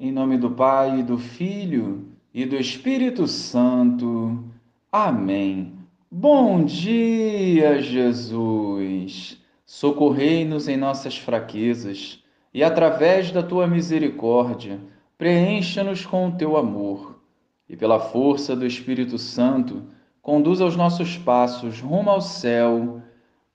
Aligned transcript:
Em 0.00 0.12
nome 0.12 0.38
do 0.38 0.52
Pai, 0.52 1.02
do 1.02 1.18
Filho 1.18 2.06
e 2.32 2.46
do 2.46 2.54
Espírito 2.54 3.26
Santo. 3.26 4.44
Amém. 4.92 5.72
Bom 6.08 6.64
dia, 6.64 7.82
Jesus. 7.82 9.42
Socorrei-nos 9.66 10.68
em 10.68 10.76
nossas 10.76 11.18
fraquezas 11.18 12.22
e, 12.54 12.62
através 12.62 13.32
da 13.32 13.42
tua 13.42 13.66
misericórdia, 13.66 14.78
preencha-nos 15.18 16.06
com 16.06 16.28
o 16.28 16.32
teu 16.36 16.56
amor. 16.56 17.20
E 17.68 17.76
pela 17.76 17.98
força 17.98 18.54
do 18.54 18.64
Espírito 18.64 19.18
Santo, 19.18 19.82
conduza 20.22 20.64
os 20.64 20.76
nossos 20.76 21.18
passos 21.18 21.80
rumo 21.80 22.08
ao 22.08 22.20
céu. 22.20 23.02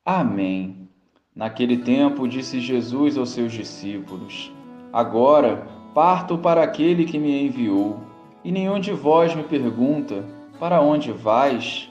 Amém. 0.03 0.89
Naquele 1.33 1.77
tempo, 1.77 2.27
disse 2.27 2.59
Jesus 2.59 3.17
aos 3.17 3.29
seus 3.29 3.53
discípulos: 3.53 4.51
Agora, 4.91 5.81
Parto 5.93 6.39
para 6.39 6.63
aquele 6.63 7.05
que 7.05 7.19
me 7.19 7.45
enviou, 7.45 7.99
e 8.43 8.51
nenhum 8.51 8.79
de 8.79 8.91
vós 8.91 9.35
me 9.35 9.43
pergunta: 9.43 10.25
Para 10.59 10.81
onde 10.81 11.11
vais? 11.11 11.87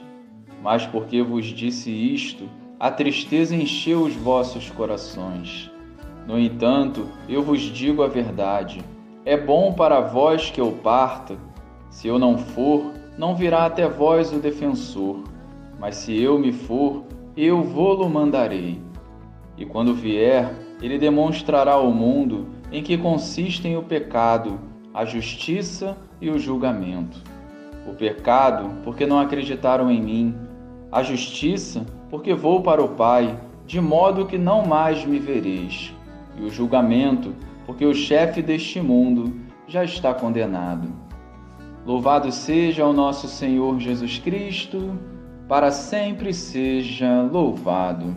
Mas 0.61 0.85
porque 0.85 1.21
vos 1.21 1.45
disse 1.45 1.89
isto, 1.89 2.49
a 2.77 2.91
tristeza 2.91 3.55
encheu 3.55 4.01
os 4.01 4.13
vossos 4.13 4.69
corações. 4.69 5.71
No 6.27 6.37
entanto, 6.37 7.07
eu 7.29 7.41
vos 7.41 7.61
digo 7.61 8.03
a 8.03 8.07
verdade: 8.07 8.83
é 9.23 9.37
bom 9.37 9.71
para 9.71 10.01
vós 10.01 10.49
que 10.49 10.59
eu 10.59 10.73
parta. 10.83 11.37
Se 11.89 12.09
eu 12.09 12.19
não 12.19 12.37
for, 12.37 12.91
não 13.17 13.37
virá 13.37 13.65
até 13.65 13.87
vós 13.87 14.33
o 14.33 14.39
defensor. 14.39 15.23
Mas 15.79 15.95
se 15.95 16.21
eu 16.21 16.37
me 16.37 16.51
for, 16.51 17.05
eu 17.37 17.63
vou-lo 17.63 18.09
mandarei. 18.09 18.81
E 19.57 19.65
quando 19.65 19.93
vier, 19.93 20.53
ele 20.81 20.97
demonstrará 20.97 21.73
ao 21.73 21.89
mundo 21.89 22.47
em 22.73 22.81
que 22.81 22.97
consistem 22.97 23.77
o 23.77 23.83
pecado, 23.83 24.59
a 24.91 25.05
justiça 25.05 25.95
e 26.19 26.31
o 26.31 26.39
julgamento. 26.39 27.21
O 27.87 27.93
pecado, 27.93 28.71
porque 28.83 29.05
não 29.05 29.19
acreditaram 29.19 29.91
em 29.91 30.01
mim, 30.01 30.35
a 30.91 31.03
justiça, 31.03 31.85
porque 32.09 32.33
vou 32.33 32.63
para 32.63 32.83
o 32.83 32.89
Pai, 32.89 33.39
de 33.67 33.79
modo 33.79 34.25
que 34.25 34.39
não 34.39 34.65
mais 34.65 35.05
me 35.05 35.19
vereis, 35.19 35.93
e 36.35 36.41
o 36.43 36.49
julgamento, 36.49 37.35
porque 37.67 37.85
o 37.85 37.93
chefe 37.93 38.41
deste 38.41 38.81
mundo 38.81 39.31
já 39.67 39.83
está 39.83 40.11
condenado. 40.11 40.87
Louvado 41.85 42.31
seja 42.31 42.85
o 42.87 42.93
nosso 42.93 43.27
Senhor 43.27 43.79
Jesus 43.79 44.17
Cristo, 44.17 44.97
para 45.47 45.69
sempre 45.69 46.33
seja 46.33 47.21
louvado. 47.21 48.15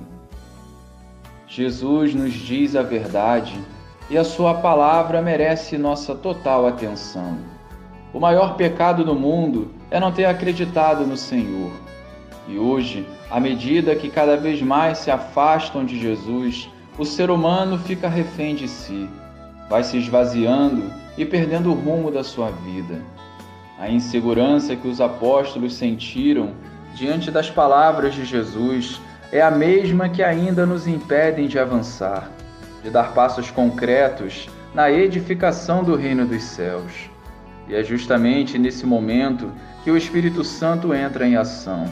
Jesus 1.46 2.14
nos 2.14 2.32
diz 2.32 2.74
a 2.74 2.82
verdade 2.82 3.54
e 4.08 4.16
a 4.16 4.24
Sua 4.24 4.54
palavra 4.54 5.20
merece 5.20 5.76
nossa 5.76 6.14
total 6.14 6.66
atenção. 6.66 7.38
O 8.12 8.20
maior 8.20 8.54
pecado 8.54 9.04
do 9.04 9.14
mundo 9.14 9.70
é 9.90 9.98
não 9.98 10.12
ter 10.12 10.26
acreditado 10.26 11.04
no 11.04 11.16
Senhor. 11.16 11.72
E 12.48 12.56
hoje, 12.56 13.06
à 13.30 13.40
medida 13.40 13.96
que 13.96 14.08
cada 14.08 14.36
vez 14.36 14.62
mais 14.62 14.98
se 14.98 15.10
afastam 15.10 15.84
de 15.84 15.98
Jesus, 15.98 16.70
o 16.96 17.04
ser 17.04 17.30
humano 17.30 17.76
fica 17.78 18.08
refém 18.08 18.54
de 18.54 18.68
si, 18.68 19.08
vai 19.68 19.82
se 19.82 19.98
esvaziando 19.98 20.84
e 21.18 21.24
perdendo 21.24 21.70
o 21.70 21.74
rumo 21.74 22.10
da 22.10 22.22
sua 22.22 22.50
vida. 22.50 23.02
A 23.78 23.90
insegurança 23.90 24.76
que 24.76 24.86
os 24.86 25.00
apóstolos 25.00 25.74
sentiram 25.74 26.52
diante 26.94 27.30
das 27.30 27.50
palavras 27.50 28.14
de 28.14 28.24
Jesus 28.24 29.00
é 29.32 29.42
a 29.42 29.50
mesma 29.50 30.08
que 30.08 30.22
ainda 30.22 30.64
nos 30.64 30.86
impedem 30.86 31.48
de 31.48 31.58
avançar 31.58 32.30
de 32.82 32.90
dar 32.90 33.12
passos 33.12 33.50
concretos 33.50 34.48
na 34.74 34.90
edificação 34.90 35.82
do 35.82 35.96
reino 35.96 36.26
dos 36.26 36.42
céus. 36.42 37.10
E 37.68 37.74
é 37.74 37.82
justamente 37.82 38.58
nesse 38.58 38.86
momento 38.86 39.50
que 39.82 39.90
o 39.90 39.96
Espírito 39.96 40.44
Santo 40.44 40.94
entra 40.94 41.26
em 41.26 41.36
ação. 41.36 41.84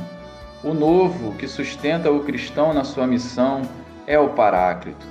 O 0.62 0.72
novo 0.72 1.34
que 1.36 1.48
sustenta 1.48 2.10
o 2.10 2.20
cristão 2.20 2.72
na 2.72 2.84
sua 2.84 3.06
missão 3.06 3.62
é 4.06 4.18
o 4.18 4.30
Paráclito. 4.30 5.06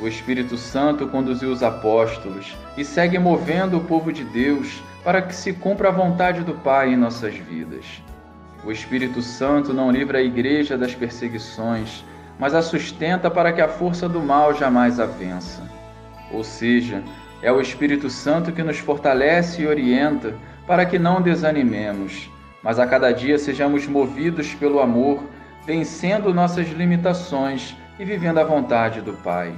O 0.00 0.08
Espírito 0.08 0.56
Santo 0.56 1.06
conduziu 1.06 1.52
os 1.52 1.62
apóstolos 1.62 2.56
e 2.76 2.84
segue 2.84 3.18
movendo 3.18 3.76
o 3.76 3.84
povo 3.84 4.12
de 4.12 4.24
Deus 4.24 4.82
para 5.04 5.22
que 5.22 5.34
se 5.34 5.52
cumpra 5.52 5.88
a 5.88 5.92
vontade 5.92 6.42
do 6.42 6.54
Pai 6.54 6.92
em 6.92 6.96
nossas 6.96 7.34
vidas. 7.34 7.84
O 8.64 8.70
Espírito 8.70 9.20
Santo 9.22 9.72
não 9.72 9.90
livra 9.90 10.18
a 10.18 10.22
igreja 10.22 10.78
das 10.78 10.94
perseguições, 10.94 12.04
mas 12.38 12.54
a 12.54 12.62
sustenta 12.62 13.30
para 13.30 13.52
que 13.52 13.60
a 13.60 13.68
força 13.68 14.08
do 14.08 14.20
mal 14.20 14.54
jamais 14.54 14.98
a 14.98 15.06
vença. 15.06 15.62
Ou 16.32 16.42
seja, 16.42 17.02
é 17.42 17.50
o 17.52 17.60
Espírito 17.60 18.08
Santo 18.08 18.52
que 18.52 18.62
nos 18.62 18.78
fortalece 18.78 19.62
e 19.62 19.66
orienta 19.66 20.34
para 20.66 20.86
que 20.86 20.98
não 20.98 21.20
desanimemos, 21.20 22.30
mas 22.62 22.78
a 22.78 22.86
cada 22.86 23.12
dia 23.12 23.38
sejamos 23.38 23.86
movidos 23.86 24.54
pelo 24.54 24.80
amor, 24.80 25.22
vencendo 25.66 26.32
nossas 26.32 26.68
limitações 26.68 27.76
e 27.98 28.04
vivendo 28.04 28.38
a 28.38 28.44
vontade 28.44 29.00
do 29.00 29.12
Pai. 29.12 29.52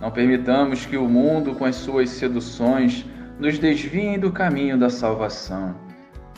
Não 0.00 0.10
permitamos 0.10 0.86
que 0.86 0.96
o 0.96 1.08
mundo, 1.08 1.54
com 1.54 1.64
as 1.64 1.76
suas 1.76 2.10
seduções, 2.10 3.04
nos 3.38 3.58
desviem 3.58 4.18
do 4.18 4.32
caminho 4.32 4.78
da 4.78 4.88
salvação. 4.88 5.74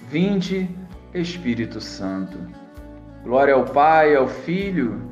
Vinde, 0.09 0.69
Espírito 1.15 1.81
Santo. 1.81 2.39
Glória 3.23 3.55
ao 3.55 3.65
Pai, 3.65 4.17
ao 4.17 4.27
Filho 4.27 5.12